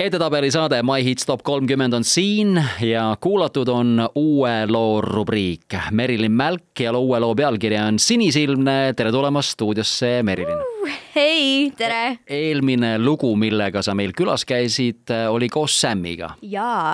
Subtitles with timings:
[0.00, 5.76] edetabeli saade My Hits Top kolmkümmend on siin ja kuulatud on uue loo rubriik.
[5.90, 8.94] Merilin Mälk ja uue loo pealkiri on Sinisilmne.
[8.96, 10.88] tere tulemast stuudiosse, Merilin uh,.
[11.14, 12.18] hei, tere.
[12.26, 16.30] eelmine lugu, millega sa meil külas käisid, oli koos Sämmiga.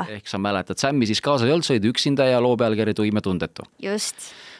[0.08, 3.20] ehk sa mäletad, Sämmi siis kaasas ei olnud, sa olid üksinda ja loo pealkiri Tuime
[3.20, 3.62] tundetu.
[3.82, 4.16] just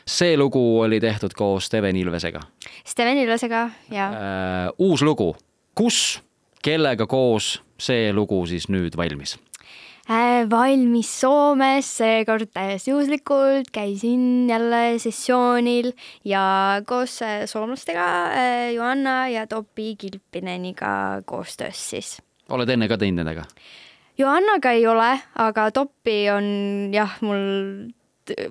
[0.07, 2.41] see lugu oli tehtud koos Steven Ilvesega.
[2.85, 4.71] Steven Ilvesega, jaa äh,.
[4.79, 5.37] uus lugu,
[5.75, 6.23] kus,
[6.67, 9.37] kellega koos see lugu siis nüüd valmis?
[10.07, 15.91] Äh, valmis Soomes, seekord täiesti juhuslikult, käisin jälle sessioonil
[16.25, 16.43] ja
[16.87, 22.23] koos äh, soomlastega äh, Johanna ja Topi Kilpineniga koostöös siis.
[22.49, 23.49] oled enne ka teinud nendega?
[24.19, 25.11] Johannaga ei ole,
[25.43, 26.47] aga Toppi on
[26.95, 27.43] jah, mul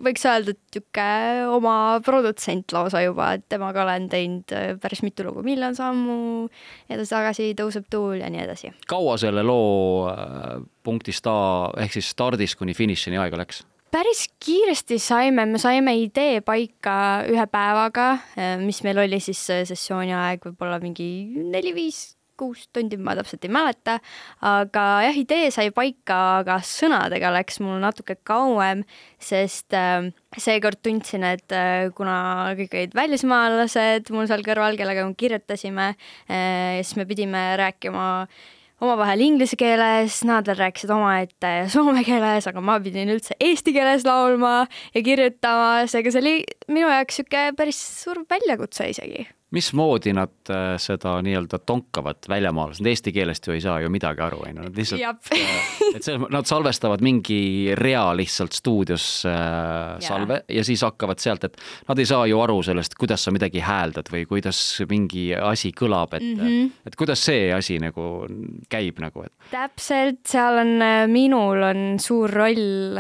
[0.04, 1.76] võiks öelda, et niisugune oma
[2.06, 6.48] produtsent lausa juba, et temaga olen teinud äh, päris mitu lugu, Miljon sammu,
[6.92, 8.74] edasi-tagasi tõuseb tuul ja nii edasi.
[8.90, 11.38] kaua selle loo äh, punktist A
[11.82, 13.64] ehk siis stardist kuni finišini aega läks?
[13.96, 16.98] päris kiiresti saime, me saime idee paika
[17.32, 21.10] ühe päevaga, äh, mis meil oli siis sessiooni aeg võib-olla mingi
[21.54, 23.98] neli-viis kuus tundi, ma täpselt ei mäleta,
[24.46, 28.84] aga jah, idee sai paika, aga sõnadega läks mul natuke kauem,
[29.22, 32.18] sest äh, seekord tundsin, et äh, kuna
[32.60, 38.06] kõik olid välismaalased mul seal kõrval, kellega me kirjutasime äh,, siis me pidime rääkima
[38.84, 44.06] omavahel inglise keeles, nad veel rääkisid omaette soome keeles, aga ma pidin üldse eesti keeles
[44.08, 46.36] laulma ja kirjutama, seega see oli
[46.68, 52.92] minu jaoks niisugune päris suur väljakutse isegi mismoodi nad äh, seda nii-öelda tonkavad väljamaalased, nad
[52.92, 56.18] eesti keelest ju ei saa ju midagi aru, on ju, nad lihtsalt, äh, et see,
[56.34, 60.60] nad salvestavad mingi rea lihtsalt stuudios äh, salve ja.
[60.60, 64.12] ja siis hakkavad sealt, et nad ei saa ju aru sellest, kuidas sa midagi hääldad
[64.12, 64.60] või kuidas
[64.90, 66.72] mingi asi kõlab, et mm, -hmm.
[66.90, 68.26] et kuidas see asi nagu
[68.72, 69.34] käib nagu, et.
[69.54, 70.76] täpselt, seal on,
[71.12, 73.00] minul on suur roll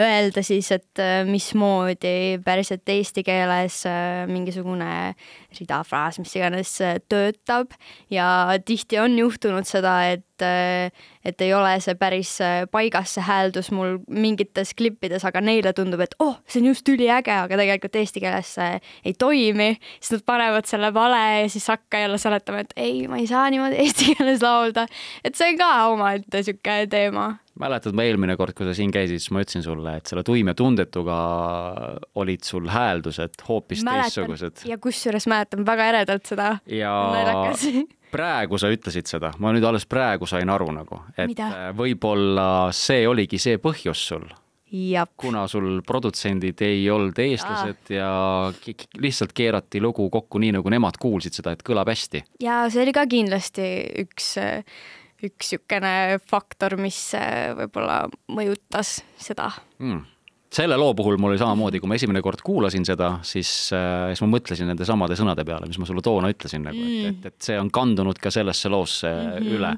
[0.00, 3.82] öelda siis, et mismoodi päriselt eesti keeles
[4.30, 5.14] mingisugune
[5.58, 7.74] rida, fraas, mis iganes äh, töötab.
[8.12, 8.26] Ja
[8.64, 10.92] tihti on juhtunud seda, et, äh,
[11.24, 16.04] et ei ole see päris äh, paigas, see hääldus mul mingites klippides, aga neile tundub,
[16.04, 20.26] et oh, see on just üliäge, aga tegelikult eesti keeles see ei toimi, siis nad
[20.28, 24.14] panevad selle vale ja siis hakka jälle seletama, et ei, ma ei saa niimoodi eesti
[24.14, 24.86] keeles laulda.
[25.24, 29.22] et see on ka omaette niisugune teema mäletad, ma eelmine kord, kui sa siin käisid,
[29.22, 31.18] siis ma ütlesin sulle, et selle tuime tundetuga
[32.20, 34.64] olid sul hääldused hoopis teistsugused.
[34.68, 36.56] ja kusjuures mäletan väga eredalt seda.
[36.66, 36.94] ja
[38.14, 41.44] praegu sa ütlesid seda, ma nüüd alles praegu sain aru nagu, et
[41.78, 44.26] võib-olla see oligi see põhjus sul
[44.74, 45.12] Jab.
[45.16, 48.08] kuna sul produtsendid ei olnud eestlased ja,
[48.50, 52.24] ja lihtsalt keerati lugu kokku nii, nagu nemad kuulsid seda, et kõlab hästi.
[52.42, 53.68] ja see oli ka kindlasti
[54.02, 54.32] üks
[55.22, 60.10] üks niisugune faktor, mis äh, võib-olla mõjutas seda mm
[60.54, 64.22] selle loo puhul mul oli samamoodi, kui ma esimene kord kuulasin seda, siis äh,, siis
[64.24, 67.32] ma mõtlesin nende samade sõnade peale, mis ma sulle toona ütlesin nagu mm., et, et,
[67.32, 69.56] et see on kandunud ka sellesse loosse mm -hmm.
[69.58, 69.72] üle.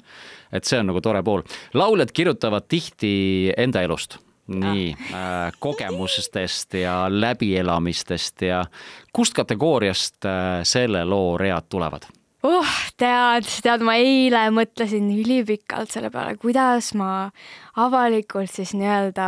[0.52, 1.42] et see on nagu tore pool.
[1.74, 5.46] lauljad kirjutavad tihti enda elust nii ah.
[5.46, 8.64] äh, kogemustest ja läbielamistest ja
[9.12, 12.06] kust kategooriast äh, selle loo read tulevad?
[12.46, 17.28] Uh, tead, tead, ma eile mõtlesin ülipikalt selle peale, kuidas ma
[17.82, 19.26] avalikult siis nii-öelda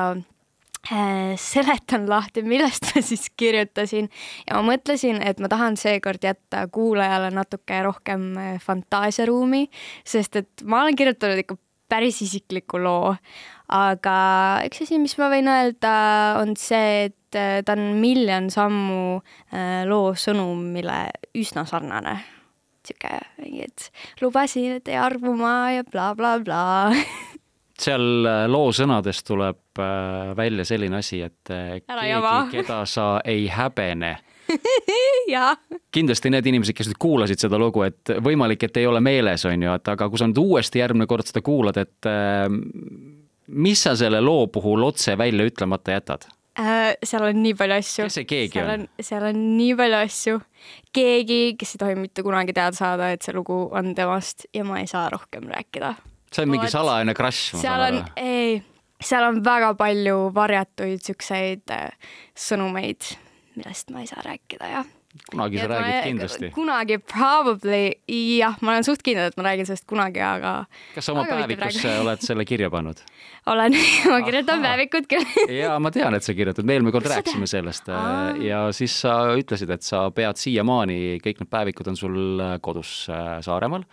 [0.93, 4.11] äh, seletan lahti, millest ma siis kirjutasin.
[4.49, 9.67] Ja ma mõtlesin, et ma tahan seekord jätta kuulajale natuke rohkem äh, fantaasiaruumi,
[10.07, 11.59] sest et ma olen kirjutanud ikka
[11.89, 13.15] päris isikliku loo,
[13.73, 14.17] aga
[14.69, 15.95] üks asi, mis ma võin öelda,
[16.41, 19.23] on see, et äh, ta on miljon sammu
[19.89, 21.07] loo sõnumile
[21.37, 22.19] üsna sarnane
[22.89, 27.37] sihuke mingi, et lubasin, et ei armu ma ja blablabla bla, bla.
[27.83, 33.11] seal äh, loo sõnadest tuleb äh, välja selline asi, et äh, Ära keegi, keda sa
[33.27, 34.17] ei häbene
[35.93, 39.67] kindlasti need inimesed, kes nüüd kuulasid seda lugu, et võimalik, et ei ole meeles, on
[39.67, 42.09] ju, et aga kui sa nüüd uuesti järgmine kord seda kuulad, et
[43.53, 46.25] mis sa selle loo puhul otse välja ütlemata jätad?
[46.59, 46.97] Äh,?
[47.05, 48.09] seal on nii palju asju.
[48.09, 48.87] kes see keegi seal on?
[49.11, 50.41] seal on nii palju asju.
[50.97, 54.83] keegi, kes ei tohi mitte kunagi teada saada, et see lugu on temast ja ma
[54.83, 55.95] ei saa rohkem rääkida.
[56.33, 58.05] see on mingi salajane crush, saan aru.
[58.17, 58.61] ei,
[59.01, 62.15] seal on väga palju varjatuid siukseid äh,
[62.49, 63.15] sõnumeid,
[63.57, 64.95] millest ma ei saa rääkida, jah
[65.31, 66.51] kunagi sa räägid ma, kindlasti.
[66.55, 67.83] kunagi probably,
[68.39, 70.55] jah, ma olen suht kindel, et ma räägin sellest kunagi, aga.
[70.95, 73.03] kas sa oma päevikusse oled selle kirja pannud?
[73.53, 73.77] olen
[74.11, 77.91] ma kirjutan päevikut küll ja ma tean, et sa kirjutad, me eelmine kord rääkisime sellest
[77.93, 78.37] Aa.
[78.45, 83.39] ja siis sa ütlesid, et sa pead siiamaani, kõik need päevikud on sul kodus äh,
[83.45, 83.87] Saaremaal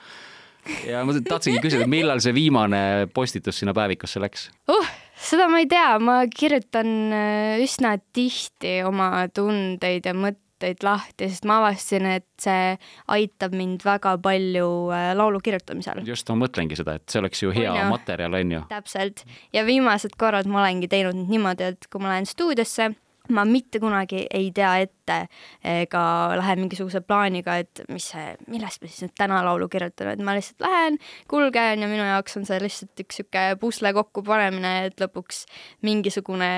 [0.88, 4.94] ja ma tahtsingi küsida, millal see viimane postitus sinna päevikusse läks uh,?
[5.16, 10.44] seda ma ei tea, ma kirjutan äh, üsna tihti oma tundeid ja mõtteid
[10.84, 12.75] lahti, sest ma avastasin, et see
[13.12, 16.04] aitab mind väga palju äh, laulu kirjutamisel.
[16.07, 18.62] just, ma mõtlengi seda, et see oleks ju hea on materjal, on ju.
[18.69, 22.94] täpselt ja viimased korrad ma olengi teinud niimoodi, et kui ma lähen stuudiosse
[23.33, 25.18] ma mitte kunagi ei tea ette
[25.66, 26.04] ega
[26.38, 30.36] lähe mingisuguse plaaniga, et mis see, millest me siis nüüd täna laulu kirjutame, et ma
[30.38, 31.00] lihtsalt lähen,
[31.31, 35.45] kulgen ja minu jaoks on see lihtsalt üks sihuke pusle kokkupanemine, et lõpuks
[35.86, 36.51] mingisugune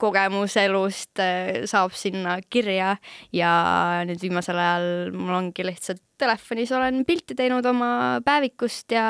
[0.00, 2.94] kogemus elust äh, saab sinna kirja
[3.34, 3.52] ja
[4.06, 9.06] nüüd viimasel ajal mul ongi lihtsalt telefonis olen pilti teinud oma päevikust ja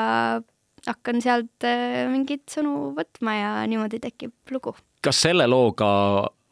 [0.87, 4.73] hakkan sealt äh, mingeid sõnu võtma ja niimoodi tekib lugu.
[5.01, 5.89] kas selle looga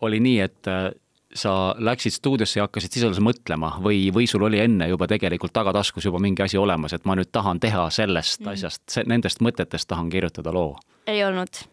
[0.01, 0.89] oli nii, et äh,
[1.33, 6.05] sa läksid stuudiosse ja hakkasid alles mõtlema või, või sul oli enne juba tegelikult tagataskus
[6.05, 8.53] juba mingi asi olemas, et ma nüüd tahan teha sellest mm.
[8.53, 10.77] asjast, nendest mõtetest tahan kirjutada loo?
[11.07, 11.65] ei olnud.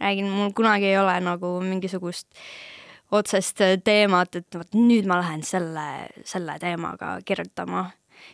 [0.00, 2.28] räägin, mul kunagi ei ole nagu mingisugust
[3.12, 7.90] otsest teemat, et vot nüüd ma lähen selle, selle teemaga kirjutama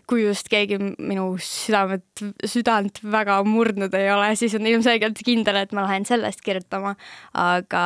[0.09, 5.75] kui just keegi minu südamet, südant väga murdnud ei ole, siis on ilmselgelt kindel, et
[5.77, 6.95] ma lähen sellest kirjutama.
[7.39, 7.85] aga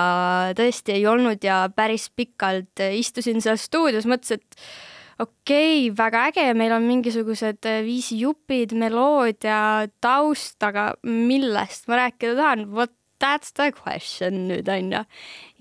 [0.59, 6.47] tõesti ei olnud ja päris pikalt istusin seal stuudios, mõtlesin, et okei okay,, väga äge,
[6.59, 14.47] meil on mingisugused viisijupid, meloodia, taust, aga millest ma rääkida tahan, vot that's the question
[14.51, 15.05] nüüd onju.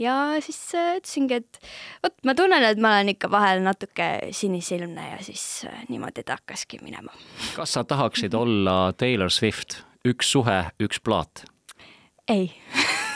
[0.01, 1.61] ja siis äh, ütlesingi, et
[2.03, 6.39] vot ma tunnen, et ma olen ikka vahel natuke sinisilmne ja siis äh, niimoodi ta
[6.39, 7.13] hakkaski minema.
[7.55, 11.45] kas sa tahaksid olla Taylor Swift, üks suhe, üks plaat?
[12.31, 12.49] ei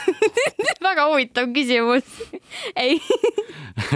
[0.86, 2.10] väga huvitav küsimus
[2.76, 3.00] ei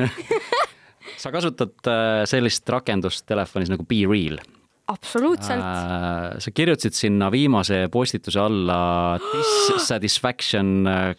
[1.22, 4.40] sa kasutad äh, sellist rakendust telefonis nagu Be Real
[4.90, 6.40] absoluutselt äh,.
[6.42, 11.16] sa kirjutasid sinna viimase postituse alla dissatisfaction äh,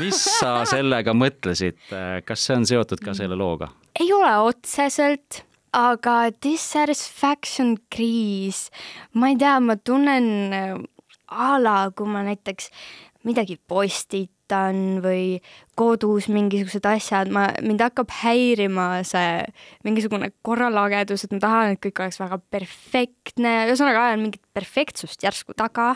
[0.00, 1.78] mis sa sellega mõtlesid,
[2.26, 3.70] kas see on seotud ka selle looga?
[4.00, 5.42] ei ole otseselt,
[5.76, 8.68] aga dissatisfaction kriis,
[9.14, 10.74] ma ei tea, ma tunnen äh,
[11.30, 12.70] a la, kui ma näiteks
[13.28, 15.38] midagi postitan või
[15.80, 19.40] kodus mingisugused asjad, ma, mind hakkab häirima see
[19.86, 25.54] mingisugune korralagedus, et ma tahan, et kõik oleks väga perfektne, ühesõnaga ajan mingit perfektsust järsku
[25.56, 25.94] taga,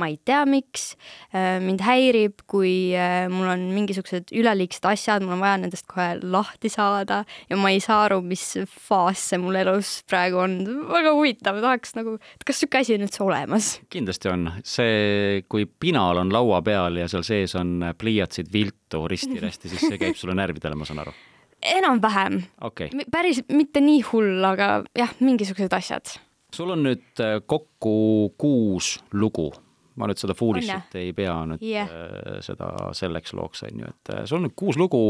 [0.00, 0.94] ma ei tea, miks.
[1.34, 6.14] Äh, mind häirib, kui äh, mul on mingisugused üleliigsed asjad, mul on vaja nendest kohe
[6.22, 8.44] lahti saada ja ma ei saa aru, mis
[8.88, 10.58] faas see mul elus praegu on.
[10.88, 13.70] väga huvitav, tahaks nagu, et kas niisugune asi on üldse olemas?
[13.92, 19.25] kindlasti on, see, kui pinal on laua peal ja seal sees on pliiatsid, viltu, risti
[19.26, 21.14] risti-rästi, siis see käib sulle närvidele, ma saan aru?
[21.62, 22.90] enam-vähem okay..
[23.12, 26.16] päris mitte nii hull, aga jah, mingisugused asjad.
[26.54, 29.50] sul on nüüd äh, kokku kuus lugu
[29.96, 31.88] ma nüüd seda Foolishit ei pea nüüd yeah.
[31.88, 35.00] Äh, seda selleks looks, on ju, et äh, sul on nüüd kuus lugu,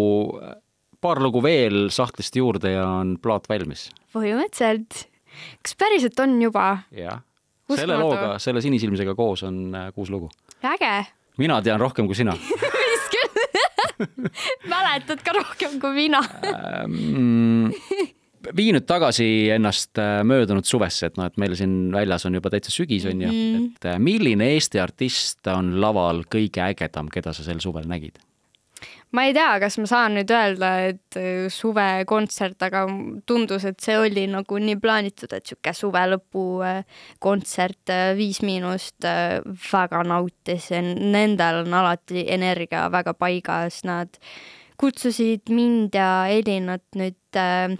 [1.02, 3.88] paar lugu veel sahtlist juurde ja on plaat valmis.
[4.14, 5.06] põhimõtteliselt.
[5.62, 6.68] kas päriselt on juba?
[6.94, 7.20] jah.
[7.74, 10.30] selle looga, selle sinisilmsega koos on kuus lugu.
[10.62, 10.94] äge.
[11.42, 12.38] mina tean rohkem kui sina
[14.72, 17.80] mäletad ka rohkem kui mina ähm,
[18.54, 22.52] vii nüüd tagasi ennast äh, möödunud suvesse, et noh, et meil siin väljas on juba
[22.52, 23.66] täitsa sügis, on ju, mhm.
[23.76, 28.20] et äh, milline Eesti artist on laval kõige ägedam, keda sa sel suvel nägid?
[29.14, 32.84] Ma ei tea, kas ma saan nüüd öelda, et äh, suvekontsert, aga
[33.28, 36.82] tundus, et see oli nagu nii plaanitud, et sihuke suve lõpu äh,
[37.22, 39.06] kontsert äh, Viis Miinust
[39.70, 44.20] väga nautisin, nendel on alati energia väga paigas, nad
[44.80, 47.76] kutsusid mind ja Elinat nüüd äh,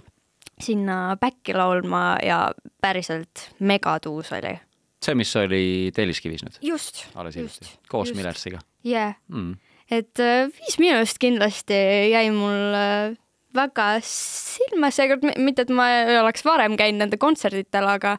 [0.61, 2.47] sinna back'i laulma ja
[2.81, 4.55] päriselt megatuus oli.
[5.03, 6.57] see, mis oli Telliskivis nüüd?
[6.61, 7.05] just.
[7.13, 8.63] hiljuti, koos Millersiga?
[8.83, 9.17] jah yeah.
[9.27, 9.55] mm
[9.91, 11.77] et äh, Viis Miinust kindlasti
[12.11, 13.15] jäi mul äh,
[13.57, 18.17] väga silma seekord, mitte et ma ei oleks varem käinud nende kontserditel, aga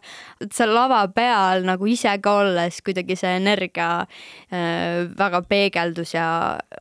[0.54, 6.28] seal lava peal nagu ise ka olles kuidagi see energia äh, väga peegeldus ja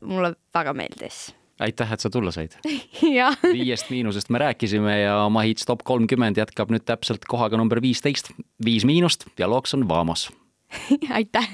[0.01, 1.27] mulle väga meeldis.
[1.58, 2.53] Aitäh, et sa tulla said.
[3.58, 8.29] Viiest miinusest me rääkisime ja Mahits top kolmkümmend jätkab nüüd täpselt kohaga number viisteist,
[8.63, 10.29] viis miinust ja looks on Vamos
[11.17, 11.50] aitäh